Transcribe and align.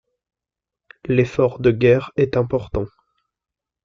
L’effort 1.05 1.59
de 1.59 1.69
guerre 1.69 2.09
est 2.15 2.35
important. 2.35 2.87